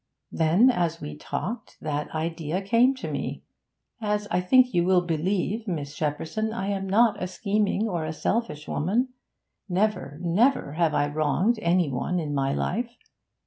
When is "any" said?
11.61-11.91